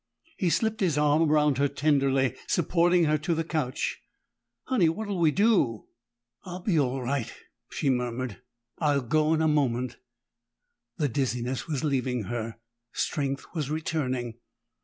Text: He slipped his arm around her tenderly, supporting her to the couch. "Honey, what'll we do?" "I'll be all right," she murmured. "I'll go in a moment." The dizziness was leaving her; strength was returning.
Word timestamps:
He 0.37 0.49
slipped 0.49 0.79
his 0.79 0.97
arm 0.97 1.31
around 1.31 1.59
her 1.59 1.67
tenderly, 1.67 2.35
supporting 2.47 3.03
her 3.03 3.19
to 3.19 3.35
the 3.35 3.43
couch. 3.43 4.01
"Honey, 4.63 4.89
what'll 4.89 5.19
we 5.19 5.29
do?" 5.29 5.85
"I'll 6.43 6.63
be 6.63 6.79
all 6.79 7.03
right," 7.03 7.31
she 7.69 7.91
murmured. 7.91 8.41
"I'll 8.79 9.01
go 9.03 9.31
in 9.35 9.43
a 9.43 9.47
moment." 9.47 9.97
The 10.97 11.07
dizziness 11.07 11.67
was 11.67 11.83
leaving 11.83 12.23
her; 12.23 12.57
strength 12.91 13.45
was 13.53 13.69
returning. 13.69 14.39